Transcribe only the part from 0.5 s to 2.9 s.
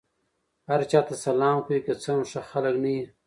هر چا ته سلام کوئ! که څه هم ښه خلک